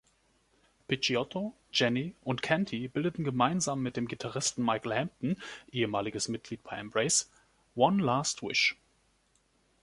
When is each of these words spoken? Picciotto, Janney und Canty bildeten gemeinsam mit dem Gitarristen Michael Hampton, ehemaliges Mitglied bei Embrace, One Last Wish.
Picciotto, 0.87 1.53
Janney 1.71 2.15
und 2.23 2.41
Canty 2.41 2.87
bildeten 2.87 3.23
gemeinsam 3.23 3.83
mit 3.83 3.97
dem 3.97 4.07
Gitarristen 4.07 4.65
Michael 4.65 4.95
Hampton, 4.95 5.35
ehemaliges 5.71 6.27
Mitglied 6.27 6.63
bei 6.63 6.75
Embrace, 6.79 7.29
One 7.75 8.01
Last 8.03 8.41
Wish. 8.41 8.79